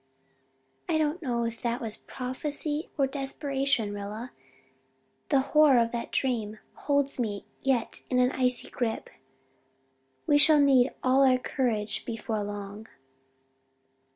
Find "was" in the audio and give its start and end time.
1.79-1.95